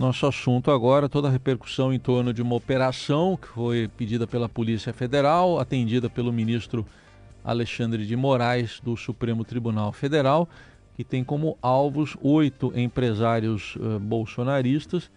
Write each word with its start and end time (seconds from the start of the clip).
Nosso 0.00 0.26
assunto 0.26 0.70
agora, 0.70 1.10
toda 1.10 1.28
a 1.28 1.30
repercussão 1.30 1.92
em 1.92 1.98
torno 1.98 2.32
de 2.32 2.40
uma 2.40 2.54
operação 2.54 3.36
que 3.36 3.48
foi 3.48 3.86
pedida 3.98 4.26
pela 4.26 4.48
Polícia 4.48 4.94
Federal, 4.94 5.60
atendida 5.60 6.08
pelo 6.08 6.32
ministro 6.32 6.86
Alexandre 7.44 8.06
de 8.06 8.16
Moraes 8.16 8.80
do 8.82 8.96
Supremo 8.96 9.44
Tribunal 9.44 9.92
Federal, 9.92 10.48
que 10.96 11.04
tem 11.04 11.22
como 11.22 11.58
alvos 11.60 12.16
oito 12.22 12.72
empresários 12.74 13.76
uh, 13.76 13.98
bolsonaristas 14.00 15.10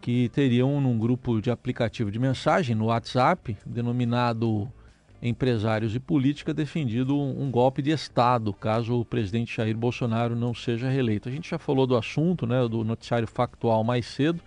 que 0.00 0.28
teriam 0.30 0.80
num 0.80 0.98
grupo 0.98 1.40
de 1.40 1.48
aplicativo 1.48 2.10
de 2.10 2.18
mensagem 2.18 2.74
no 2.74 2.86
WhatsApp, 2.86 3.56
denominado 3.64 4.68
Empresários 5.26 5.94
e 5.94 6.00
Política, 6.00 6.54
defendido 6.54 7.18
um, 7.18 7.50
golpe 7.50 7.82
de 7.82 7.90
Estado, 7.90 8.52
caso 8.52 9.00
o 9.00 9.04
presidente 9.04 9.56
Jair 9.56 9.76
Bolsonaro 9.76 10.36
não 10.36 10.54
seja 10.54 10.88
reeleito. 10.88 11.28
A 11.28 11.32
gente 11.32 11.50
já 11.50 11.58
falou 11.58 11.86
do 11.86 11.96
assunto, 11.96 12.46
né, 12.46 12.66
do 12.68 12.84
noticiário 12.84 13.26
factual 13.26 13.82
mais 13.82 14.06
cedo, 14.06 14.40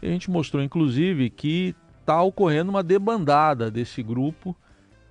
e 0.00 0.06
a 0.06 0.10
gente 0.10 0.30
mostrou, 0.30 0.62
inclusive, 0.62 1.30
que 1.30 1.74
está 2.00 2.22
ocorrendo 2.22 2.70
uma 2.70 2.82
debandada 2.82 3.70
desse 3.70 4.02
grupo, 4.02 4.56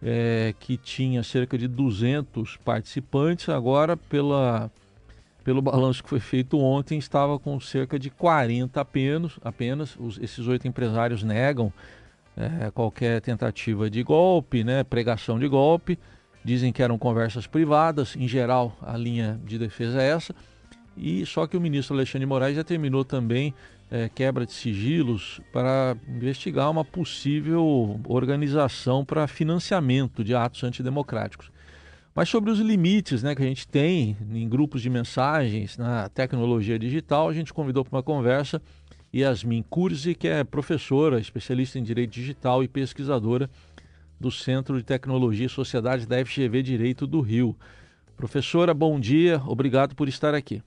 é, 0.02 0.54
que 0.60 0.78
tinha 0.78 1.24
cerca 1.24 1.58
de 1.58 1.68
200 1.68 2.58
participantes, 2.58 3.50
agora 3.50 3.98
pela 3.98 4.72
pelo 5.44 5.62
balanço 5.62 6.02
que 6.02 6.10
foi 6.10 6.20
feito 6.20 6.58
ontem, 6.60 6.98
estava 6.98 7.38
com 7.38 7.60
cerca 7.60 8.00
de 8.00 8.10
40 8.10 8.82
apenas. 8.82 9.40
apenas. 9.44 9.96
Os, 10.00 10.18
esses 10.18 10.48
oito 10.48 10.68
empresários 10.68 11.22
negam 11.22 11.72
é, 12.38 12.70
qualquer 12.72 13.22
tentativa 13.22 13.90
de 13.90 14.04
golpe, 14.04 14.64
né, 14.64 14.84
pregação 14.84 15.40
de 15.40 15.48
golpe. 15.48 15.98
Dizem 16.44 16.72
que 16.72 16.84
eram 16.84 16.98
conversas 16.98 17.48
privadas, 17.48 18.16
em 18.16 18.28
geral 18.28 18.78
a 18.82 18.96
linha 18.96 19.40
de 19.44 19.58
defesa 19.58 20.02
é 20.02 20.10
essa. 20.10 20.36
E 20.96 21.26
só 21.26 21.48
que 21.48 21.58
o 21.58 21.62
ministro 21.62 21.96
Alexandre 21.96 22.26
Moraes 22.26 22.56
determinou 22.56 23.04
também 23.04 23.54
é, 23.90 24.10
quebra 24.10 24.46
de 24.46 24.54
sigilos 24.54 25.42
para 25.52 25.96
investigar 26.08 26.70
uma 26.70 26.86
possível 26.86 28.00
organização 28.08 29.04
para 29.04 29.28
financiamento 29.28 30.24
de 30.24 30.34
atos 30.36 30.64
antidemocráticos. 30.64 31.52
Mas 32.14 32.30
sobre 32.30 32.50
os 32.50 32.60
limites 32.60 33.22
né, 33.22 33.36
que 33.36 33.44
a 33.44 33.46
gente 33.46 33.68
tem 33.68 34.16
em 34.32 34.48
grupos 34.48 34.82
de 34.82 34.90
mensagens, 34.90 35.78
na 35.78 36.08
tecnologia 36.08 36.80
digital, 36.80 37.28
a 37.28 37.34
gente 37.34 37.54
convidou 37.54 37.84
para 37.84 37.98
uma 37.98 38.04
conversa 38.04 38.62
Yasmin 39.16 39.64
Kurzi, 39.70 40.14
que 40.14 40.28
é 40.28 40.44
professora, 40.44 41.20
especialista 41.20 41.80
em 41.80 41.84
Direito 41.84 42.12
Digital 42.12 42.62
e 42.62 42.68
pesquisadora 42.68 43.50
do 44.20 44.30
Centro 44.30 44.78
de 44.78 44.84
Tecnologia 44.84 45.46
e 45.46 45.50
Sociedade 45.50 46.06
da 46.06 46.24
FGV 46.24 46.62
Direito 46.62 47.08
do 47.08 47.22
Rio. 47.22 47.56
Professora, 48.18 48.74
bom 48.74 49.00
dia, 49.00 49.42
obrigado 49.46 49.96
por 49.96 50.10
estar 50.10 50.34
aqui. 50.36 50.62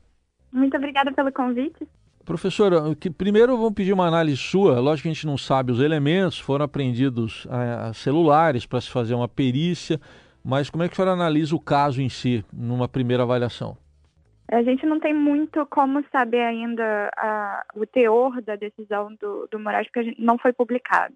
Muito 0.50 0.76
obrigada 0.76 1.12
pelo 1.12 1.30
convite. 1.30 1.86
Professora, 2.24 2.94
que, 2.94 3.10
primeiro 3.10 3.56
vamos 3.56 3.74
pedir 3.74 3.92
uma 3.92 4.06
análise 4.06 4.38
sua. 4.38 4.80
Lógico 4.80 5.04
que 5.04 5.08
a 5.08 5.12
gente 5.12 5.26
não 5.26 5.36
sabe 5.36 5.72
os 5.72 5.80
elementos, 5.80 6.38
foram 6.38 6.64
apreendidos 6.64 7.46
a, 7.50 7.88
a 7.88 7.94
celulares 7.94 8.64
para 8.64 8.80
se 8.80 8.90
fazer 8.90 9.14
uma 9.14 9.28
perícia. 9.28 10.00
Mas 10.42 10.70
como 10.70 10.82
é 10.82 10.88
que 10.88 10.94
a 10.94 10.96
senhora 10.96 11.12
analisa 11.12 11.54
o 11.54 11.60
caso 11.60 12.00
em 12.00 12.08
si, 12.08 12.44
numa 12.52 12.88
primeira 12.88 13.22
avaliação? 13.22 13.76
A 14.50 14.62
gente 14.62 14.86
não 14.86 14.98
tem 14.98 15.12
muito 15.12 15.66
como 15.66 16.02
saber 16.10 16.40
ainda 16.40 17.10
a, 17.16 17.64
o 17.74 17.86
teor 17.86 18.40
da 18.40 18.56
decisão 18.56 19.14
do, 19.16 19.46
do 19.48 19.58
Moraes, 19.58 19.88
porque 19.92 20.14
não 20.18 20.38
foi 20.38 20.52
publicado. 20.52 21.14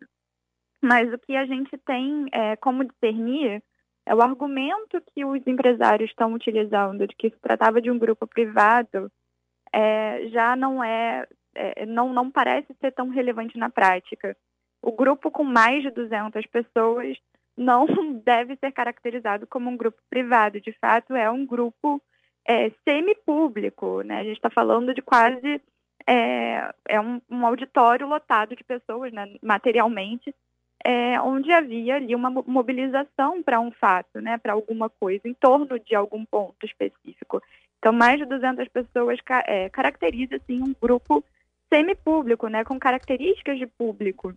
Mas 0.83 1.13
o 1.13 1.19
que 1.19 1.35
a 1.35 1.47
gente 1.47 1.77
tem 1.79 2.27
é, 2.33 2.57
como 2.57 2.85
discernir 2.85 3.63
é 4.05 4.15
o 4.15 4.21
argumento 4.21 5.01
que 5.15 5.25
os 5.25 5.47
empresários 5.47 6.11
estão 6.11 6.35
utilizando 6.35 7.07
de 7.07 7.15
que 7.15 7.31
se 7.31 7.41
tratava 7.41 7.81
de 7.81 7.91
um 7.91 7.99
grupo 7.99 8.27
privado 8.27 9.11
é, 9.73 10.29
já 10.29 10.55
não 10.55 10.85
é, 10.85 11.27
é, 11.55 11.87
não, 11.87 12.13
não 12.13 12.31
parece 12.31 12.75
ser 12.81 12.93
tão 12.93 13.09
relevante 13.09 13.57
na 13.57 13.71
prática. 13.71 14.37
O 14.83 14.93
grupo 14.93 15.31
com 15.31 15.45
mais 15.45 15.83
de 15.83 15.91
200 15.91 16.45
pessoas 16.47 17.17
não 17.57 17.87
deve 18.25 18.57
ser 18.57 18.73
caracterizado 18.73 19.47
como 19.47 19.71
um 19.71 19.77
grupo 19.77 20.03
privado. 20.11 20.61
De 20.61 20.73
fato, 20.73 21.15
é 21.15 21.31
um 21.31 21.47
grupo 21.47 22.03
é, 22.47 22.71
semipúblico. 22.87 24.03
Né? 24.03 24.21
A 24.21 24.25
gente 24.25 24.37
está 24.37 24.51
falando 24.51 24.95
de 24.95 25.03
quase 25.03 25.61
é, 26.07 26.73
é 26.89 27.01
um, 27.01 27.21
um, 27.31 27.47
auditório 27.47 28.07
lotado 28.07 28.57
de 28.57 28.65
pessoas, 28.65 29.13
né, 29.13 29.35
materialmente, 29.43 30.35
é, 30.85 31.21
onde 31.21 31.53
havia 31.53 31.97
ali 31.97 32.15
uma 32.15 32.31
mobilização 32.31 33.43
para 33.43 33.61
um 33.61 33.71
fato, 33.71 34.21
né, 34.21 34.37
para 34.39 34.53
alguma 34.53 34.91
coisa, 34.91 35.29
em 35.29 35.35
torno 35.35 35.79
de 35.79 35.95
algum 35.95 36.25
ponto 36.25 36.67
específico. 36.67 37.41
Então, 37.79 37.93
mais 37.93 38.19
de 38.19 38.27
200 38.27 38.67
pessoas 38.69 39.19
é, 39.47 39.69
caracteriza 39.69 40.37
assim, 40.37 40.63
um 40.63 40.75
grupo 40.81 41.25
semipúblico, 41.73 42.49
né, 42.49 42.65
com 42.65 42.79
características 42.79 43.59
de 43.59 43.67
público. 43.67 44.35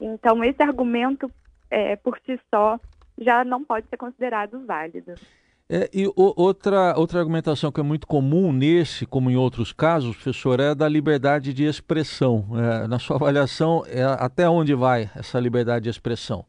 Então, 0.00 0.42
esse 0.42 0.62
argumento 0.62 1.30
é, 1.70 1.96
por 1.96 2.18
si 2.24 2.38
só 2.52 2.80
já 3.18 3.44
não 3.44 3.62
pode 3.62 3.88
ser 3.88 3.96
considerado 3.96 4.66
válido. 4.66 5.14
É, 5.68 5.88
e 5.94 6.06
o, 6.06 6.12
outra, 6.16 6.94
outra 6.96 7.18
argumentação 7.18 7.72
que 7.72 7.80
é 7.80 7.82
muito 7.82 8.06
comum 8.06 8.52
nesse, 8.52 9.06
como 9.06 9.30
em 9.30 9.36
outros 9.36 9.72
casos, 9.72 10.14
professor, 10.14 10.60
é 10.60 10.74
da 10.74 10.88
liberdade 10.88 11.54
de 11.54 11.64
expressão. 11.64 12.44
É, 12.54 12.86
na 12.86 12.98
sua 12.98 13.16
avaliação, 13.16 13.82
é, 13.86 14.02
até 14.02 14.48
onde 14.48 14.74
vai 14.74 15.10
essa 15.16 15.40
liberdade 15.40 15.84
de 15.84 15.90
expressão? 15.90 16.44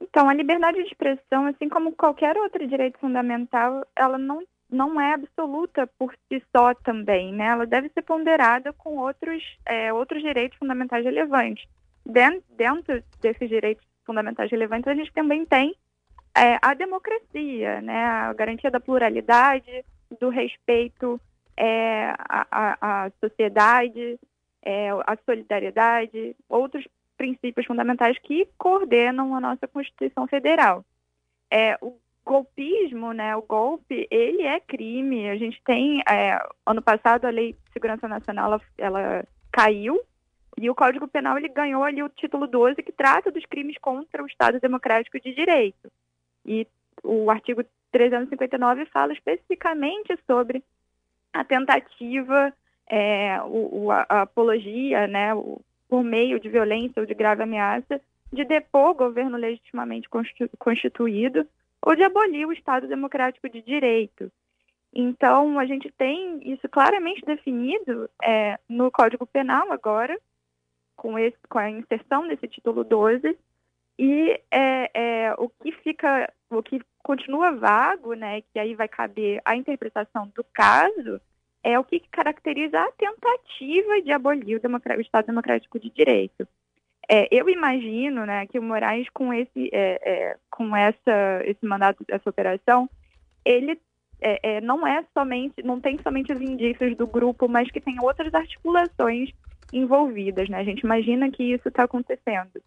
Então, 0.00 0.28
a 0.28 0.34
liberdade 0.34 0.78
de 0.78 0.88
expressão, 0.88 1.46
assim 1.46 1.68
como 1.68 1.92
qualquer 1.92 2.36
outro 2.38 2.66
direito 2.66 2.98
fundamental, 2.98 3.86
ela 3.94 4.16
não, 4.16 4.42
não 4.70 4.98
é 4.98 5.12
absoluta 5.12 5.86
por 5.98 6.14
si 6.28 6.42
só 6.56 6.72
também, 6.74 7.32
né? 7.34 7.46
Ela 7.46 7.66
deve 7.66 7.90
ser 7.90 8.02
ponderada 8.02 8.72
com 8.72 8.96
outros, 8.96 9.42
é, 9.66 9.92
outros 9.92 10.22
direitos 10.22 10.58
fundamentais 10.58 11.04
relevantes. 11.04 11.68
Dentro, 12.06 12.42
dentro 12.56 13.04
desses 13.20 13.48
direitos 13.50 13.86
fundamentais 14.06 14.50
relevantes, 14.50 14.88
a 14.88 14.94
gente 14.94 15.12
também 15.12 15.44
tem 15.44 15.74
é, 16.36 16.58
a 16.62 16.74
democracia, 16.74 17.80
né, 17.80 18.04
a 18.04 18.32
garantia 18.32 18.70
da 18.70 18.80
pluralidade, 18.80 19.84
do 20.20 20.28
respeito 20.28 21.20
é, 21.56 22.14
à, 22.18 22.76
à, 22.80 23.10
sociedade, 23.20 24.18
é, 24.62 24.90
à 24.90 25.16
solidariedade, 25.24 26.36
outros 26.48 26.86
princípios 27.16 27.66
fundamentais 27.66 28.18
que 28.18 28.48
coordenam 28.56 29.34
a 29.34 29.40
nossa 29.40 29.68
Constituição 29.68 30.26
Federal. 30.26 30.84
É, 31.50 31.76
o 31.82 31.98
golpismo, 32.24 33.12
né, 33.12 33.36
o 33.36 33.42
golpe, 33.42 34.06
ele 34.10 34.42
é 34.42 34.60
crime. 34.60 35.28
A 35.28 35.36
gente 35.36 35.60
tem, 35.64 36.00
é, 36.08 36.40
ano 36.64 36.80
passado, 36.80 37.26
a 37.26 37.30
Lei 37.30 37.52
de 37.52 37.72
Segurança 37.72 38.08
Nacional 38.08 38.52
ela, 38.52 38.62
ela 38.78 39.24
caiu, 39.52 40.00
e 40.56 40.68
o 40.68 40.74
Código 40.74 41.08
Penal 41.08 41.38
ele 41.38 41.48
ganhou 41.48 41.82
ali 41.82 42.02
o 42.02 42.08
título 42.08 42.46
12, 42.46 42.82
que 42.82 42.92
trata 42.92 43.30
dos 43.30 43.44
crimes 43.46 43.78
contra 43.78 44.22
o 44.22 44.26
Estado 44.26 44.60
Democrático 44.60 45.18
de 45.20 45.34
Direito. 45.34 45.90
E 46.44 46.66
o 47.02 47.30
artigo 47.30 47.64
359 47.92 48.86
fala 48.86 49.12
especificamente 49.12 50.18
sobre 50.26 50.62
a 51.32 51.44
tentativa, 51.44 52.52
é, 52.88 53.40
o, 53.42 53.90
a, 53.90 54.06
a, 54.08 54.22
apologia, 54.22 55.06
né, 55.06 55.34
o, 55.34 55.60
por 55.88 56.02
meio 56.02 56.40
de 56.40 56.48
violência 56.48 57.00
ou 57.00 57.06
de 57.06 57.14
grave 57.14 57.42
ameaça, 57.42 58.00
de 58.32 58.44
depor 58.44 58.90
o 58.90 58.94
governo 58.94 59.36
legitimamente 59.36 60.08
constituído 60.58 61.46
ou 61.82 61.96
de 61.96 62.02
abolir 62.02 62.46
o 62.46 62.52
Estado 62.52 62.86
Democrático 62.86 63.48
de 63.48 63.60
Direito. 63.62 64.30
Então, 64.92 65.58
a 65.58 65.66
gente 65.66 65.90
tem 65.92 66.40
isso 66.52 66.68
claramente 66.68 67.24
definido 67.24 68.10
é, 68.22 68.58
no 68.68 68.90
Código 68.90 69.26
Penal 69.26 69.72
agora, 69.72 70.18
com, 70.96 71.18
esse, 71.18 71.36
com 71.48 71.58
a 71.58 71.70
inserção 71.70 72.28
desse 72.28 72.46
título 72.48 72.84
12 72.84 73.38
e 74.02 74.40
é, 74.50 74.90
é, 74.94 75.34
o 75.36 75.50
que 75.50 75.72
fica, 75.72 76.32
o 76.48 76.62
que 76.62 76.80
continua 77.02 77.52
vago, 77.52 78.14
né, 78.14 78.40
que 78.40 78.58
aí 78.58 78.74
vai 78.74 78.88
caber 78.88 79.42
a 79.44 79.54
interpretação 79.54 80.32
do 80.34 80.42
caso, 80.54 81.20
é 81.62 81.78
o 81.78 81.84
que 81.84 82.00
caracteriza 82.10 82.80
a 82.80 82.90
tentativa 82.92 84.00
de 84.00 84.10
abolir 84.10 84.56
o, 84.56 84.96
o 84.96 85.00
Estado 85.02 85.26
Democrático 85.26 85.78
de 85.78 85.90
Direito. 85.90 86.48
É, 87.06 87.28
eu 87.30 87.46
imagino, 87.50 88.24
né, 88.24 88.46
que 88.46 88.58
o 88.58 88.62
Moraes 88.62 89.06
com 89.10 89.34
esse, 89.34 89.68
é, 89.70 90.00
é, 90.02 90.36
com 90.50 90.74
essa, 90.74 91.42
esse 91.44 91.66
mandato, 91.66 92.02
essa 92.08 92.30
operação, 92.30 92.88
ele 93.44 93.78
é, 94.18 94.56
é, 94.56 94.60
não 94.62 94.86
é 94.86 95.04
somente, 95.12 95.62
não 95.62 95.78
tem 95.78 95.98
somente 96.02 96.32
os 96.32 96.40
indícios 96.40 96.96
do 96.96 97.06
grupo, 97.06 97.46
mas 97.50 97.70
que 97.70 97.82
tem 97.82 98.00
outras 98.00 98.32
articulações 98.32 99.28
envolvidas, 99.70 100.48
né? 100.48 100.58
A 100.58 100.64
gente 100.64 100.80
imagina 100.80 101.30
que 101.30 101.42
isso 101.42 101.68
está 101.68 101.84
acontecendo. 101.84 102.62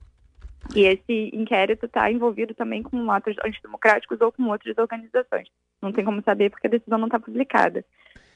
E 0.75 0.85
esse 0.85 1.29
inquérito 1.33 1.85
está 1.85 2.09
envolvido 2.09 2.53
também 2.53 2.81
com 2.81 3.11
atos 3.11 3.35
antidemocráticos 3.43 4.19
ou 4.21 4.31
com 4.31 4.43
outras 4.47 4.77
organizações. 4.77 5.49
Não 5.81 5.91
tem 5.91 6.05
como 6.05 6.23
saber 6.23 6.49
porque 6.49 6.67
a 6.67 6.69
decisão 6.69 6.97
não 6.97 7.07
está 7.07 7.19
publicada. 7.19 7.83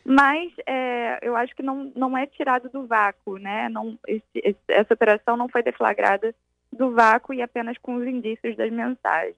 Mas 0.06 0.54
é, 0.66 1.20
eu 1.22 1.36
acho 1.36 1.56
que 1.56 1.64
não, 1.64 1.92
não 1.96 2.18
é 2.18 2.26
tirado 2.26 2.70
do 2.70 2.86
vácuo, 2.86 3.38
né? 3.38 3.68
Não, 3.70 3.98
esse, 4.08 4.56
essa 4.68 4.94
operação 4.94 5.36
não 5.36 5.50
foi 5.50 5.64
deflagrada 5.64 6.34
do 6.72 6.92
vácuo 6.92 7.34
e 7.34 7.42
apenas 7.42 7.78
com 7.78 7.96
os 7.96 8.08
indícios 8.08 8.56
das 8.56 8.72
mensagens. 8.72 9.36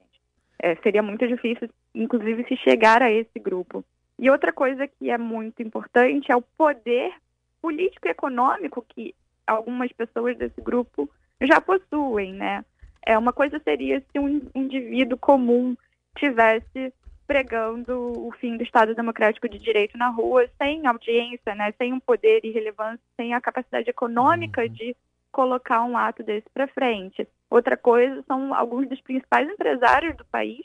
É, 0.62 0.76
seria 0.78 1.02
muito 1.02 1.28
difícil, 1.28 1.70
inclusive, 1.96 2.44
se 2.48 2.58
chegar 2.58 3.02
a 3.02 3.12
esse 3.12 3.40
grupo. 3.40 3.84
E 4.18 4.30
outra 4.30 4.52
coisa 4.52 4.88
que 4.88 5.10
é 5.10 5.18
muito 5.18 5.64
importante 5.64 6.32
é 6.32 6.36
o 6.36 6.42
poder 6.42 7.14
político 7.62 8.08
e 8.08 8.12
econômico 8.12 8.86
que 8.90 9.16
algumas 9.48 9.92
pessoas 9.94 10.38
desse 10.38 10.62
grupo 10.62 11.10
já 11.42 11.62
possuem, 11.62 12.34
né? 12.34 12.64
É, 13.06 13.18
uma 13.18 13.34
coisa 13.34 13.60
seria 13.60 14.02
se 14.02 14.20
um 14.20 14.42
indivíduo 14.54 15.18
comum 15.18 15.76
tivesse 16.18 16.94
pregando 17.30 18.28
o 18.28 18.32
fim 18.40 18.58
do 18.58 18.64
Estado 18.64 18.96
Democrático 18.96 19.48
de 19.48 19.60
Direito 19.60 19.98
na 19.98 20.10
rua, 20.10 20.50
sem 20.58 20.88
audiência, 20.88 21.54
né, 21.54 21.72
sem 21.78 21.94
um 21.94 22.00
poder 22.00 22.44
e 22.44 22.50
relevância, 22.50 23.00
sem 23.16 23.36
a 23.36 23.42
capacidade 23.42 23.88
econômica 23.88 24.62
uhum. 24.64 24.68
de 24.68 24.96
colocar 25.32 25.84
um 25.84 25.96
ato 25.96 26.24
desse 26.24 26.50
para 26.52 26.68
frente. 26.68 27.28
Outra 27.48 27.78
coisa 27.78 28.24
são 28.28 28.54
alguns 28.54 28.90
dos 28.90 29.00
principais 29.02 29.48
empresários 29.48 30.18
do 30.18 30.26
país 30.26 30.62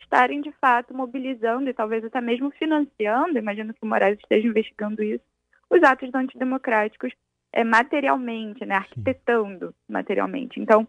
estarem 0.00 0.40
de 0.40 0.50
fato 0.60 0.92
mobilizando 0.92 1.70
e 1.70 1.74
talvez 1.74 2.04
até 2.04 2.20
mesmo 2.20 2.50
financiando, 2.50 3.38
imagino 3.38 3.72
que 3.72 3.82
o 3.82 3.86
Moraes 3.86 4.18
esteja 4.18 4.48
investigando 4.48 5.02
isso, 5.02 5.22
os 5.70 5.82
atos 5.82 6.12
antidemocráticos 6.12 7.12
é, 7.52 7.62
materialmente, 7.62 8.64
né, 8.64 8.74
arquitetando 8.74 9.74
materialmente. 9.88 10.58
Então, 10.58 10.88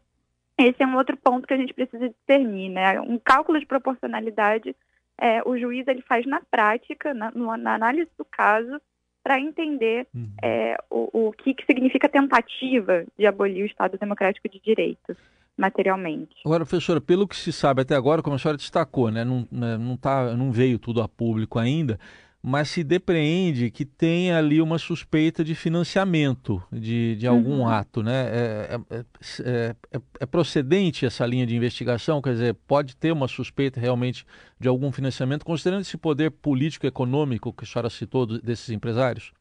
esse 0.63 0.81
é 0.81 0.88
um 0.88 0.95
outro 0.95 1.17
ponto 1.17 1.47
que 1.47 1.53
a 1.53 1.57
gente 1.57 1.73
precisa 1.73 2.09
discernir, 2.09 2.69
né? 2.69 3.00
Um 3.01 3.17
cálculo 3.17 3.59
de 3.59 3.65
proporcionalidade 3.65 4.75
é, 5.19 5.41
o 5.45 5.57
juiz 5.57 5.85
ele 5.88 6.01
faz 6.01 6.25
na 6.25 6.41
prática, 6.50 7.13
na, 7.13 7.31
na 7.31 7.75
análise 7.75 8.09
do 8.17 8.23
caso, 8.23 8.79
para 9.21 9.39
entender 9.39 10.07
uhum. 10.15 10.31
é, 10.41 10.77
o, 10.89 11.27
o 11.27 11.31
que, 11.33 11.53
que 11.53 11.65
significa 11.65 12.07
tentativa 12.07 13.06
de 13.17 13.25
abolir 13.25 13.63
o 13.63 13.67
Estado 13.67 13.97
Democrático 13.97 14.47
de 14.47 14.59
Direito 14.59 15.15
materialmente. 15.57 16.38
Agora, 16.45 16.65
professora, 16.65 17.01
pelo 17.01 17.27
que 17.27 17.35
se 17.35 17.51
sabe 17.51 17.81
até 17.81 17.94
agora, 17.94 18.21
como 18.21 18.38
a 18.38 18.39
senhora 18.39 18.57
destacou, 18.57 19.12
né, 19.12 19.25
não, 19.25 19.45
né, 19.51 19.77
não, 19.77 19.97
tá, 19.97 20.33
não 20.33 20.53
veio 20.53 20.79
tudo 20.79 21.01
a 21.01 21.07
público 21.09 21.59
ainda, 21.59 22.00
mas 22.41 22.69
se 22.69 22.83
depreende 22.83 23.69
que 23.69 23.83
tem 23.83 24.31
ali 24.31 24.62
uma 24.62 24.77
suspeita 24.77 25.44
de 25.44 25.53
financiamento 25.53 26.63
de, 26.71 27.15
de 27.18 27.27
algum 27.27 27.59
uhum. 27.59 27.68
ato. 27.68 28.01
Né? 28.01 28.13
É, 28.13 28.80
é, 28.89 29.00
é, 29.00 29.75
é, 29.91 30.00
é, 30.21 30.25
procedente 30.25 31.06
essa 31.06 31.25
linha 31.25 31.45
de 31.45 31.56
investigação? 31.56 32.21
Quer 32.21 32.31
dizer, 32.31 32.53
pode 32.68 32.95
ter 32.95 33.12
uma 33.12 33.27
suspeita 33.27 33.80
realmente 33.80 34.25
de 34.59 34.69
algum 34.69 34.91
financiamento, 34.91 35.45
considerando 35.45 35.81
esse 35.81 35.97
poder 35.97 36.31
político 36.31 36.86
e 36.86 36.89
econômico 36.89 37.53
que 37.53 37.65
a 37.65 37.68
senhora 37.68 37.89
citou 37.89 38.25
desses 38.25 38.69
empresários? 38.69 39.33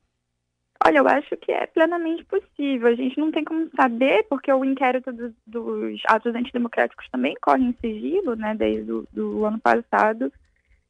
Olha, 0.85 0.99
eu 0.99 1.09
acho 1.09 1.37
que 1.37 1.51
é 1.51 1.67
plenamente 1.67 2.25
possível. 2.25 2.89
A 2.89 2.95
gente 2.95 3.19
não 3.19 3.33
tem 3.33 3.45
como 3.45 3.69
saber, 3.77 4.25
porque 4.29 4.53
o 4.53 4.65
inquérito 4.65 5.13
do, 5.13 5.35
dos 5.47 6.01
atos 6.07 6.35
antidemocráticos 6.35 7.09
também 7.11 7.35
corre 7.43 7.65
em 7.65 7.75
sigilo, 7.81 8.37
né, 8.37 8.55
desde 8.55 8.91
o 8.91 9.07
do 9.13 9.45
ano 9.45 9.59
passado 9.59 10.33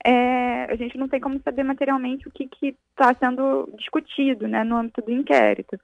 é, 0.05 0.65
a 0.65 0.77
gente 0.77 0.97
não 0.97 1.09
tem 1.09 1.21
como 1.21 1.41
saber 1.43 1.63
materialmente 1.63 2.29
o 2.29 2.31
que 2.31 2.49
está 2.91 3.15
sendo 3.15 3.69
discutido 3.77 4.47
né, 4.47 4.63
no 4.65 4.77
âmbito 4.77 5.03
do 5.03 5.13
inquérito. 5.13 5.79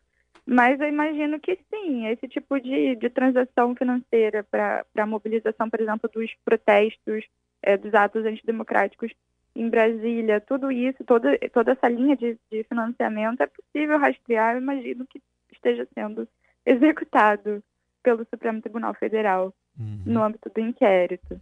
Mas 0.46 0.78
eu 0.78 0.88
imagino 0.88 1.40
que 1.40 1.58
sim, 1.70 2.06
esse 2.06 2.28
tipo 2.28 2.60
de, 2.60 2.96
de 2.96 3.08
transação 3.08 3.74
financeira 3.74 4.44
para 4.44 4.84
a 4.96 5.06
mobilização, 5.06 5.70
por 5.70 5.80
exemplo, 5.80 6.10
dos 6.12 6.30
protestos, 6.44 7.24
é, 7.62 7.78
dos 7.78 7.94
atos 7.94 8.24
antidemocráticos 8.26 9.10
em 9.56 9.70
Brasília, 9.70 10.40
tudo 10.40 10.70
isso, 10.70 11.02
toda, 11.04 11.38
toda 11.52 11.72
essa 11.72 11.88
linha 11.88 12.16
de, 12.16 12.36
de 12.50 12.64
financiamento 12.64 13.40
é 13.42 13.46
possível 13.46 13.98
rastrear, 13.98 14.54
eu 14.54 14.60
imagino 14.60 15.06
que 15.06 15.22
esteja 15.50 15.86
sendo 15.94 16.28
executado 16.66 17.62
pelo 18.02 18.26
Supremo 18.26 18.60
Tribunal 18.60 18.92
Federal 18.94 19.54
uhum. 19.78 20.02
no 20.04 20.22
âmbito 20.22 20.50
do 20.54 20.60
inquérito. 20.60 21.40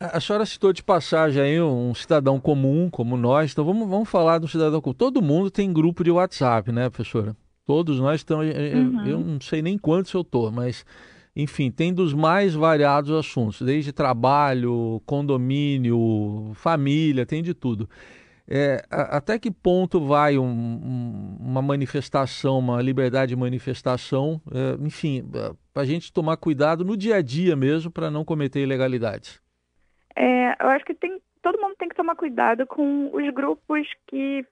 A 0.00 0.20
senhora 0.20 0.46
citou 0.46 0.72
de 0.72 0.80
passagem 0.80 1.42
aí 1.42 1.60
um 1.60 1.92
cidadão 1.92 2.38
comum, 2.38 2.88
como 2.88 3.16
nós, 3.16 3.50
então 3.50 3.64
vamos, 3.64 3.88
vamos 3.88 4.08
falar 4.08 4.38
do 4.38 4.46
cidadão 4.46 4.80
comum. 4.80 4.94
Todo 4.94 5.20
mundo 5.20 5.50
tem 5.50 5.72
grupo 5.72 6.04
de 6.04 6.10
WhatsApp, 6.10 6.70
né, 6.70 6.88
professora? 6.88 7.36
Todos 7.66 7.98
nós 7.98 8.20
estamos. 8.20 8.46
Uhum. 8.46 9.00
Eu, 9.04 9.06
eu, 9.06 9.18
não 9.18 9.40
sei 9.40 9.60
nem 9.60 9.76
quantos 9.76 10.12
eu 10.12 10.22
tô, 10.22 10.52
mas, 10.52 10.86
enfim, 11.34 11.68
tem 11.68 11.92
dos 11.92 12.14
mais 12.14 12.54
variados 12.54 13.10
assuntos, 13.10 13.60
desde 13.60 13.90
trabalho, 13.90 15.02
condomínio, 15.04 16.52
família, 16.54 17.26
tem 17.26 17.42
de 17.42 17.52
tudo. 17.52 17.90
É, 18.46 18.84
até 18.88 19.36
que 19.36 19.50
ponto 19.50 20.00
vai 20.06 20.38
um, 20.38 20.44
um, 20.44 21.36
uma 21.40 21.60
manifestação, 21.60 22.60
uma 22.60 22.80
liberdade 22.80 23.30
de 23.30 23.36
manifestação, 23.36 24.40
é, 24.52 24.78
enfim, 24.80 25.28
para 25.74 25.82
a 25.82 25.84
gente 25.84 26.12
tomar 26.12 26.36
cuidado 26.36 26.84
no 26.84 26.96
dia 26.96 27.16
a 27.16 27.20
dia 27.20 27.56
mesmo 27.56 27.90
para 27.90 28.12
não 28.12 28.24
cometer 28.24 28.60
ilegalidades? 28.60 29.40
É, 30.20 30.56
eu 30.60 30.68
acho 30.70 30.84
que 30.84 30.94
tem, 30.94 31.22
todo 31.40 31.60
mundo 31.60 31.76
tem 31.78 31.88
que 31.88 31.94
tomar 31.94 32.16
cuidado 32.16 32.66
com 32.66 33.08
os 33.14 33.32
grupos 33.32 33.86
que, 34.08 34.44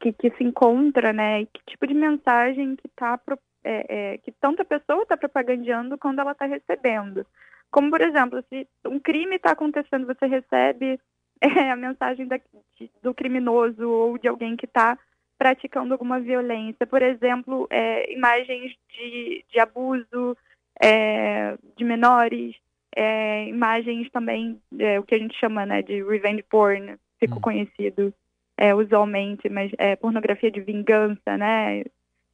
que, 0.00 0.12
que 0.12 0.30
se 0.36 0.42
encontra, 0.42 1.12
né? 1.12 1.42
E 1.42 1.46
que 1.46 1.60
tipo 1.68 1.86
de 1.86 1.94
mensagem 1.94 2.74
que 2.74 2.88
tá 2.88 3.16
é, 3.62 4.14
é, 4.14 4.18
que 4.18 4.32
tanta 4.32 4.64
pessoa 4.64 5.04
está 5.04 5.16
propagandeando 5.16 5.96
quando 5.96 6.18
ela 6.18 6.32
está 6.32 6.46
recebendo. 6.46 7.24
Como, 7.70 7.88
por 7.88 8.00
exemplo, 8.00 8.44
se 8.48 8.66
um 8.84 8.98
crime 8.98 9.36
está 9.36 9.52
acontecendo, 9.52 10.06
você 10.06 10.26
recebe 10.26 10.98
é, 11.40 11.70
a 11.70 11.76
mensagem 11.76 12.26
da, 12.26 12.40
de, 12.76 12.90
do 13.00 13.14
criminoso 13.14 13.88
ou 13.88 14.18
de 14.18 14.26
alguém 14.26 14.56
que 14.56 14.66
está 14.66 14.98
praticando 15.38 15.94
alguma 15.94 16.18
violência. 16.18 16.84
Por 16.84 17.00
exemplo, 17.00 17.68
é, 17.70 18.12
imagens 18.12 18.74
de, 18.88 19.44
de 19.52 19.60
abuso 19.60 20.36
é, 20.82 21.56
de 21.76 21.84
menores, 21.84 22.56
é, 22.94 23.48
imagens 23.48 24.10
também, 24.10 24.60
é, 24.78 24.98
o 24.98 25.02
que 25.02 25.14
a 25.14 25.18
gente 25.18 25.38
chama 25.38 25.66
né, 25.66 25.82
de 25.82 26.02
revenge 26.02 26.42
porn, 26.44 26.96
ficou 27.18 27.38
hum. 27.38 27.42
conhecido 27.42 28.14
é, 28.56 28.74
usualmente, 28.74 29.48
mas 29.48 29.72
é 29.78 29.96
pornografia 29.96 30.50
de 30.50 30.60
vingança, 30.60 31.36
né? 31.36 31.84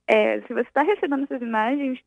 É, 0.07 0.41
se 0.43 0.53
você 0.53 0.61
está 0.69 0.83
recebendo 0.83 1.25
essas 1.25 1.41
imagens, 1.41 1.99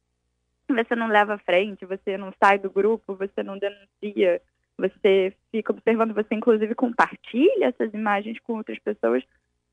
você 0.68 0.96
não 0.96 1.08
leva 1.08 1.36
à 1.36 1.38
frente, 1.38 1.86
você 1.86 2.18
não 2.18 2.34
sai 2.42 2.60
do 2.60 2.70
grupo, 2.70 3.16
você 3.16 3.42
não 3.42 3.58
denuncia, 3.58 4.42
você 4.78 5.34
fica 5.52 5.72
observando, 5.72 6.14
você 6.14 6.36
inclusive 6.36 6.76
compartilha 6.76 7.68
essas 7.68 7.94
imagens 7.94 8.40
com 8.40 8.58
outras 8.58 8.80
pessoas, 8.80 9.24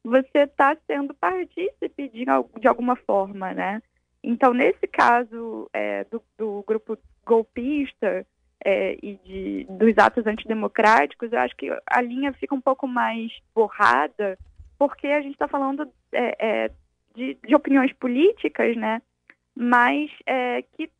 você 0.02 0.38
está 0.38 0.76
sendo 0.86 1.12
partícipe 1.14 2.08
de, 2.08 2.24
de 2.58 2.68
alguma 2.68 2.96
forma, 2.96 3.52
né? 3.52 3.82
Então, 4.22 4.54
nesse 4.54 4.86
caso 4.86 5.68
é, 5.72 6.04
do, 6.04 6.22
do 6.38 6.64
grupo 6.66 6.96
golpista, 7.24 8.26
é, 8.64 8.96
e 9.02 9.16
de, 9.24 9.66
dos 9.68 9.96
atos 9.98 10.26
antidemocráticos, 10.26 11.32
eu 11.32 11.38
acho 11.38 11.56
que 11.56 11.70
a 11.86 12.00
linha 12.00 12.32
fica 12.32 12.54
um 12.54 12.60
pouco 12.60 12.86
mais 12.86 13.32
borrada, 13.54 14.38
porque 14.78 15.06
a 15.06 15.20
gente 15.20 15.32
está 15.32 15.48
falando 15.48 15.90
é, 16.12 16.36
é, 16.38 16.70
de, 17.14 17.38
de, 17.46 17.54
opiniões 17.54 17.92
políticas, 17.94 18.76
né? 18.76 19.00
Mas 19.54 20.10
é, 20.26 20.62
que 20.62 20.90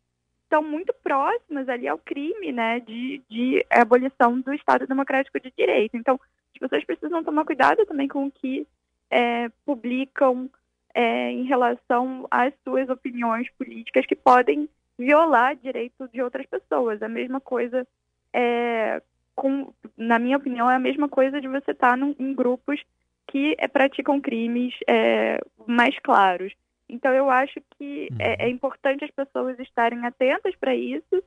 estão 0.45 0.63
muito 0.63 0.93
próximas 1.03 1.69
ali 1.69 1.87
ao 1.87 1.99
crime, 1.99 2.51
né? 2.53 2.81
De, 2.81 3.23
de 3.29 3.65
abolição 3.71 4.41
do 4.41 4.53
Estado 4.55 4.87
Democrático 4.87 5.39
de 5.39 5.53
Direito. 5.57 5.97
Então, 5.97 6.19
as 6.55 6.59
pessoas 6.59 6.85
precisam 6.85 7.23
tomar 7.23 7.45
cuidado 7.45 7.85
também 7.87 8.09
com 8.09 8.27
o 8.27 8.31
que 8.31 8.67
é, 9.11 9.49
publicam 9.65 10.51
é, 10.95 11.31
em 11.31 11.45
relação 11.45 12.27
às 12.31 12.53
suas 12.65 12.89
opiniões 12.89 13.51
políticas 13.53 14.07
que 14.07 14.17
podem 14.17 14.69
violar 15.01 15.57
direito 15.57 16.07
de 16.13 16.21
outras 16.21 16.47
pessoas. 16.47 17.03
A 17.03 17.09
mesma 17.09 17.41
coisa, 17.41 17.87
é, 18.33 19.01
com, 19.35 19.73
na 19.97 20.19
minha 20.19 20.37
opinião, 20.37 20.71
é 20.71 20.77
a 20.77 20.81
mesma 20.81 21.09
coisa 21.09 21.41
de 21.41 21.49
você 21.49 21.71
estar 21.71 21.99
tá 21.99 22.07
em 22.19 22.35
grupos 22.35 22.81
que 23.27 23.57
é, 23.59 23.67
praticam 23.67 24.21
crimes 24.21 24.75
é, 24.87 25.41
mais 25.67 25.99
claros. 26.01 26.53
Então, 26.89 27.13
eu 27.13 27.31
acho 27.31 27.61
que 27.79 28.09
é, 28.19 28.31
uhum. 28.31 28.37
é, 28.41 28.49
importante 28.51 29.05
as 29.05 29.11
pessoas 29.11 29.59
estarem 29.59 30.05
atentas 30.05 30.55
para 30.57 30.75
isso 30.75 31.23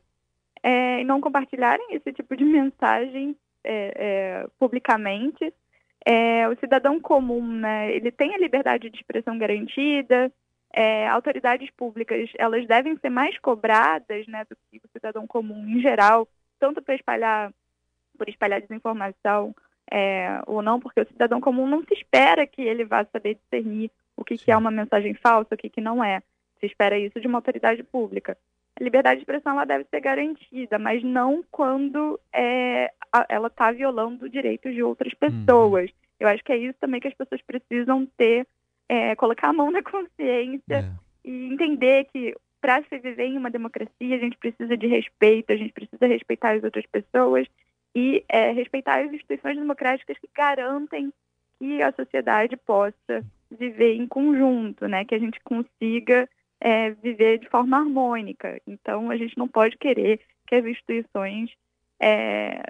é, 0.62 1.02
e 1.02 1.04
não 1.04 1.20
compartilharem 1.20 1.96
esse 1.96 2.14
tipo 2.14 2.36
de 2.36 2.44
mensagem 2.46 3.36
é, 3.64 4.46
publicamente. 4.60 5.52
o 6.52 6.56
cidadão 6.60 7.00
comum, 7.00 7.48
né, 7.48 7.96
ele 7.96 8.12
tem 8.12 8.36
a 8.36 8.38
liberdade 8.38 8.90
de 8.90 8.98
expressão 8.98 9.38
garantida, 9.38 10.32
é, 10.74 11.08
autoridades 11.08 11.70
públicas 11.72 12.32
elas 12.38 12.66
devem 12.66 12.98
ser 12.98 13.10
mais 13.10 13.38
cobradas 13.38 14.26
né, 14.28 14.44
do 14.50 14.58
que 14.70 14.78
o 14.84 14.90
cidadão 14.92 15.28
comum 15.28 15.68
em 15.68 15.80
geral, 15.80 16.28
tanto 16.60 16.82
para 16.82 16.96
espalhar 16.96 17.54
por 18.18 18.28
espalhar 18.28 18.62
desinformação 18.62 19.56
é, 19.90 20.42
ou 20.46 20.62
não, 20.62 20.80
porque 20.80 21.02
o 21.02 21.08
cidadão 21.08 21.40
comum 21.40 21.68
não 21.68 21.84
se 21.84 21.94
espera 21.94 22.48
que 22.48 22.62
ele 22.62 22.86
vá 22.86 23.06
saber 23.06 23.36
discernir 23.36 23.92
o 24.16 24.24
que, 24.24 24.38
que 24.38 24.52
é 24.52 24.58
uma 24.58 24.72
mensagem 24.72 25.14
falsa, 25.14 25.56
o 25.56 25.58
que, 25.58 25.70
que 25.70 25.82
não 25.82 26.04
é. 26.04 26.22
Se 26.60 26.66
espera 26.66 26.98
isso 26.98 27.20
de 27.20 27.28
uma 27.28 27.40
autoridade 27.40 27.84
pública. 27.84 28.38
A 28.80 28.84
liberdade 28.84 29.18
de 29.18 29.24
expressão 29.24 29.54
ela 29.54 29.66
deve 29.66 29.86
ser 29.86 30.00
garantida, 30.00 30.80
mas 30.80 31.04
não 31.04 31.44
quando 31.52 32.20
é, 32.32 32.92
ela 33.30 33.48
está 33.48 33.72
violando 33.72 34.30
direitos 34.30 34.74
de 34.74 34.82
outras 34.82 35.14
uhum. 35.14 35.20
pessoas. 35.20 35.90
Uhum. 35.90 35.96
Eu 36.20 36.28
acho 36.28 36.44
que 36.44 36.54
é 36.54 36.58
isso 36.58 36.78
também 36.80 37.02
que 37.02 37.08
as 37.08 37.14
pessoas 37.14 37.42
precisam 37.42 38.06
ter 38.18 38.48
é, 38.90 39.16
colocar 39.16 39.50
a 39.50 39.54
mão 39.54 39.72
na 39.72 39.82
consciência 39.84 40.62
é. 40.76 40.92
e 41.24 41.54
entender 41.54 42.06
que 42.12 42.36
para 42.62 42.82
se 42.84 42.98
viver 42.98 43.26
em 43.26 43.38
uma 43.38 43.52
democracia 43.52 44.16
a 44.16 44.20
gente 44.20 44.38
precisa 44.38 44.78
de 44.78 44.88
respeito, 44.88 45.52
a 45.52 45.58
gente 45.58 45.74
precisa 45.74 46.08
respeitar 46.08 46.56
as 46.56 46.64
outras 46.64 46.86
pessoas 46.86 47.48
e 47.96 48.24
é, 48.28 48.52
respeitar 48.52 49.04
as 49.04 49.12
instituições 49.12 49.58
democráticas 49.58 50.18
que 50.18 50.30
garantem 50.36 51.12
que 51.60 51.82
a 51.82 51.92
sociedade 51.92 52.58
possa 52.58 53.24
viver 53.52 53.96
em 53.96 54.08
conjunto, 54.08 54.88
né? 54.88 55.06
Que 55.06 55.16
a 55.16 55.20
gente 55.20 55.40
consiga 55.42 56.28
é, 56.60 56.92
viver 56.92 57.40
de 57.40 57.50
forma 57.50 57.78
harmônica. 57.78 58.60
Então, 58.66 59.12
a 59.12 59.18
gente 59.18 59.38
não 59.38 59.48
pode 59.48 59.78
querer 59.78 60.20
que 60.48 60.56
as 60.56 60.66
instituições 60.66 61.52
é, 62.00 62.62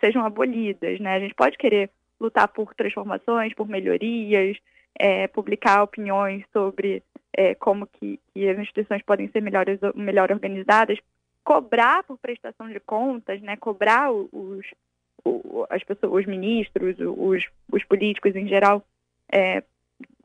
sejam 0.00 0.24
abolidas, 0.24 0.98
né? 1.00 1.14
A 1.14 1.20
gente 1.20 1.34
pode 1.34 1.58
querer 1.58 1.90
lutar 2.20 2.48
por 2.48 2.74
transformações, 2.74 3.54
por 3.54 3.68
melhorias, 3.68 4.56
é, 4.98 5.26
publicar 5.28 5.82
opiniões 5.82 6.44
sobre 6.52 7.02
é, 7.32 7.54
como 7.54 7.86
que, 7.86 8.20
que, 8.32 8.48
as 8.48 8.58
instituições 8.58 9.02
podem 9.02 9.28
ser 9.28 9.40
melhores, 9.40 9.80
melhor 9.94 10.30
organizadas, 10.30 10.98
cobrar 11.42 12.02
por 12.04 12.18
prestação 12.18 12.68
de 12.68 12.78
contas, 12.80 13.40
né? 13.40 13.56
Cobrar 13.56 14.12
os, 14.12 14.66
as 15.70 15.82
pessoas, 15.82 16.12
os 16.12 16.26
ministros, 16.26 16.96
os, 16.98 17.48
os 17.70 17.84
políticos 17.84 18.36
em 18.36 18.46
geral 18.46 18.84
é, 19.30 19.62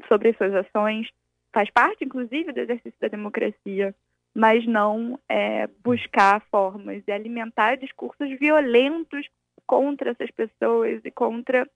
sobre 0.07 0.33
suas 0.33 0.53
ações 0.53 1.09
faz 1.51 1.69
parte, 1.69 2.03
inclusive, 2.03 2.51
do 2.51 2.59
exercício 2.59 2.99
da 2.99 3.07
democracia, 3.07 3.95
mas 4.33 4.65
não 4.67 5.19
é, 5.27 5.67
buscar 5.83 6.41
formas 6.51 7.03
de 7.03 7.11
alimentar 7.11 7.77
discursos 7.77 8.29
violentos 8.37 9.27
contra 9.65 10.11
essas 10.11 10.29
pessoas 10.29 11.01
e 11.03 11.09
contra 11.09 11.67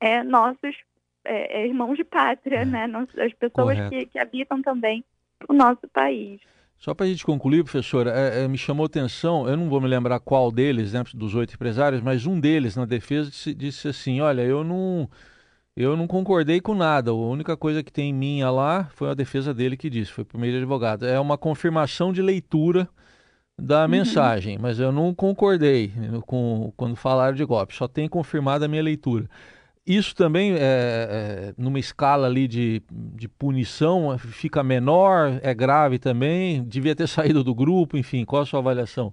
é, 0.00 0.22
nossos 0.22 0.76
é, 1.24 1.62
é 1.62 1.66
irmãos 1.66 1.96
de 1.96 2.04
pátria, 2.04 2.64
né? 2.64 2.86
as 3.18 3.32
pessoas 3.34 3.78
que, 3.88 4.06
que, 4.06 4.18
habitam 4.18 4.62
também 4.62 5.04
o 5.48 5.52
nosso 5.52 5.88
país. 5.92 6.40
Só 6.78 6.94
para 6.94 7.04
a 7.04 7.08
gente 7.08 7.24
concluir, 7.24 7.62
professora, 7.62 8.10
é, 8.10 8.44
é, 8.44 8.48
me 8.48 8.56
chamou 8.56 8.86
atenção, 8.86 9.46
eu 9.46 9.56
não 9.56 9.68
vou 9.68 9.80
me 9.80 9.86
lembrar 9.86 10.18
qual 10.18 10.50
deles, 10.50 10.94
né, 10.94 11.04
dos 11.12 11.34
oito 11.34 11.54
empresários, 11.54 12.00
mas 12.00 12.24
um 12.24 12.40
deles 12.40 12.74
na 12.74 12.86
defesa 12.86 13.30
disse, 13.30 13.54
disse 13.54 13.88
assim, 13.88 14.20
olha, 14.22 14.40
eu 14.40 14.64
não 14.64 15.08
eu 15.76 15.96
não 15.96 16.06
concordei 16.06 16.60
com 16.60 16.74
nada. 16.74 17.10
A 17.10 17.14
única 17.14 17.56
coisa 17.56 17.82
que 17.82 17.92
tem 17.92 18.12
minha 18.12 18.50
lá 18.50 18.88
foi 18.94 19.10
a 19.10 19.14
defesa 19.14 19.54
dele 19.54 19.76
que 19.76 19.88
disse, 19.88 20.12
foi 20.12 20.26
meio 20.34 20.52
de 20.52 20.58
advogado. 20.58 21.06
É 21.06 21.18
uma 21.20 21.38
confirmação 21.38 22.12
de 22.12 22.22
leitura 22.22 22.88
da 23.58 23.82
uhum. 23.82 23.88
mensagem, 23.88 24.58
mas 24.58 24.80
eu 24.80 24.90
não 24.90 25.14
concordei 25.14 25.92
com 26.26 26.72
quando 26.76 26.96
falaram 26.96 27.36
de 27.36 27.44
golpe. 27.44 27.74
Só 27.74 27.86
tem 27.86 28.08
confirmado 28.08 28.64
a 28.64 28.68
minha 28.68 28.82
leitura. 28.82 29.28
Isso 29.86 30.14
também, 30.14 30.54
é, 30.54 30.58
é, 30.58 31.54
numa 31.56 31.78
escala 31.78 32.26
ali 32.26 32.46
de, 32.46 32.82
de 32.90 33.28
punição, 33.28 34.16
fica 34.18 34.62
menor, 34.62 35.40
é 35.42 35.54
grave 35.54 35.98
também, 35.98 36.62
devia 36.64 36.94
ter 36.94 37.06
saído 37.08 37.42
do 37.42 37.54
grupo, 37.54 37.96
enfim, 37.96 38.24
qual 38.24 38.42
a 38.42 38.46
sua 38.46 38.60
avaliação? 38.60 39.12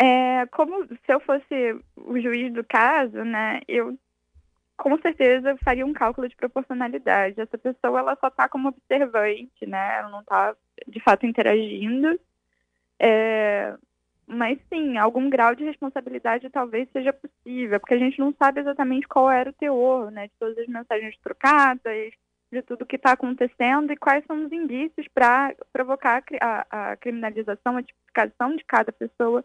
É, 0.00 0.46
como 0.46 0.86
se 0.86 0.98
eu 1.08 1.20
fosse 1.20 1.78
o 1.96 2.18
juiz 2.20 2.52
do 2.52 2.64
caso, 2.64 3.22
né, 3.24 3.60
eu 3.68 3.96
com 4.80 4.98
certeza 4.98 5.58
faria 5.62 5.84
um 5.84 5.92
cálculo 5.92 6.26
de 6.26 6.34
proporcionalidade. 6.34 7.38
Essa 7.38 7.58
pessoa 7.58 8.00
ela 8.00 8.16
só 8.18 8.28
está 8.28 8.48
como 8.48 8.68
observante, 8.68 9.66
né? 9.66 9.98
Ela 9.98 10.08
não 10.08 10.20
está 10.20 10.56
de 10.88 10.98
fato 11.00 11.26
interagindo. 11.26 12.18
É... 12.98 13.74
Mas 14.30 14.58
sim, 14.68 14.96
algum 14.96 15.28
grau 15.28 15.54
de 15.54 15.64
responsabilidade 15.64 16.48
talvez 16.50 16.88
seja 16.92 17.12
possível, 17.12 17.80
porque 17.80 17.94
a 17.94 17.98
gente 17.98 18.18
não 18.18 18.32
sabe 18.38 18.60
exatamente 18.60 19.08
qual 19.08 19.30
era 19.30 19.50
o 19.50 19.54
teor, 19.54 20.10
né? 20.10 20.28
De 20.28 20.32
todas 20.38 20.56
as 20.58 20.68
mensagens 20.68 21.16
trocadas, 21.18 22.12
de 22.52 22.62
tudo 22.62 22.86
que 22.86 22.96
está 22.96 23.12
acontecendo 23.12 23.92
e 23.92 23.96
quais 23.96 24.24
são 24.26 24.44
os 24.44 24.52
indícios 24.52 25.06
para 25.12 25.54
provocar 25.72 26.22
a, 26.40 26.66
a, 26.70 26.96
criminalização, 26.96 27.76
a 27.76 27.82
tipificação 27.82 28.54
de 28.54 28.64
cada 28.64 28.92
pessoa 28.92 29.44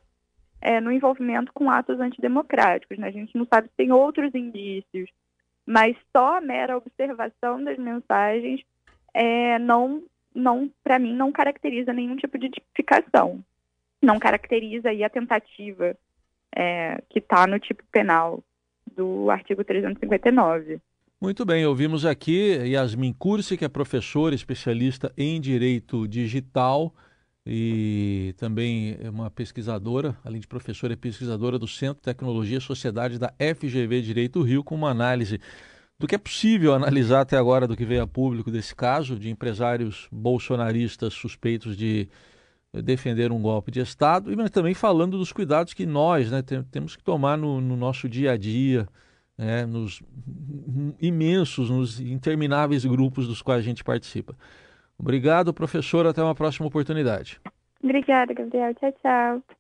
é, 0.62 0.80
no 0.80 0.92
envolvimento 0.92 1.52
com 1.54 1.70
atos 1.70 2.00
antidemocráticos. 2.00 2.98
Né? 2.98 3.08
A 3.08 3.12
gente 3.12 3.36
não 3.36 3.46
sabe 3.46 3.68
se 3.68 3.76
tem 3.76 3.92
outros 3.92 4.34
indícios 4.36 5.10
mas 5.66 5.98
só 6.16 6.38
a 6.38 6.42
mera 6.42 6.78
observação 6.78 7.64
das 7.64 7.78
mensagens 7.78 8.62
é, 9.14 9.58
não, 9.58 10.04
não 10.34 10.70
para 10.84 11.00
mim, 11.00 11.16
não 11.16 11.32
caracteriza 11.32 11.92
nenhum 11.92 12.16
tipo 12.16 12.38
de 12.38 12.50
tipificação. 12.50 13.44
Não 14.06 14.20
caracteriza 14.20 14.90
aí 14.90 15.04
a 15.04 15.10
tentativa 15.10 15.98
é, 16.56 17.02
que 17.10 17.20
está 17.20 17.48
no 17.48 17.60
tipo 17.60 17.84
penal 17.92 18.44
do 18.96 19.32
artigo 19.32 19.64
359. 19.64 20.80
Muito 21.20 21.44
bem, 21.44 21.66
ouvimos 21.66 22.06
aqui 22.06 22.52
Yasmin 22.68 23.14
Cursi, 23.14 23.58
que 23.58 23.66
é 23.66 23.70
professora 23.70 24.36
especialista 24.36 25.12
em 25.18 25.42
direito 25.42 26.08
digital 26.08 26.94
e 27.48 28.36
também 28.38 28.98
é 29.02 29.10
uma 29.10 29.32
pesquisadora, 29.32 30.16
além 30.24 30.40
de 30.40 30.48
professora, 30.48 30.94
é 30.94 30.96
pesquisadora 30.96 31.58
do 31.58 31.68
Centro 31.68 31.96
de 31.96 32.02
Tecnologia 32.02 32.60
e 32.60 32.62
Sociedade 32.62 33.18
da 33.18 33.34
FGV 33.40 34.02
Direito 34.02 34.42
Rio, 34.42 34.64
com 34.64 34.76
uma 34.76 34.90
análise 34.90 35.40
do 35.98 36.08
que 36.08 36.16
é 36.16 36.18
possível 36.18 36.74
analisar 36.74 37.22
até 37.22 37.38
agora 37.38 37.68
do 37.68 37.76
que 37.76 37.86
veio 37.86 38.04
a 38.04 38.08
público 38.08 38.52
desse 38.52 38.76
caso 38.76 39.18
de 39.18 39.30
empresários 39.30 40.08
bolsonaristas 40.12 41.14
suspeitos 41.14 41.78
de 41.78 42.10
defender 42.82 43.32
um 43.32 43.42
golpe 43.42 43.72
de 43.72 43.80
Estado, 43.80 44.32
e 44.32 44.50
também 44.50 44.74
falando 44.74 45.18
dos 45.18 45.32
cuidados 45.32 45.74
que 45.74 45.86
nós 45.86 46.32
né, 46.32 46.42
temos 46.72 46.96
que 46.96 47.04
tomar 47.04 47.38
no, 47.38 47.62
no 47.62 47.76
nosso 47.76 48.08
dia 48.08 48.32
a 48.32 48.38
dia, 48.38 48.88
né, 49.38 49.66
nos 49.66 50.02
imensos, 51.02 51.70
nos 51.70 52.00
intermináveis 52.00 52.86
grupos 52.86 53.28
dos 53.28 53.42
quais 53.42 53.60
a 53.60 53.64
gente 53.64 53.84
participa. 53.84 54.36
Obrigado, 54.98 55.54
professor. 55.54 56.08
Até 56.08 56.24
uma 56.24 56.36
próxima 56.36 56.68
oportunidade. 56.68 57.40
Obrigada, 57.84 58.34
Gabriel. 58.34 58.74
Tchau, 58.76 58.92
tchau. 59.02 59.56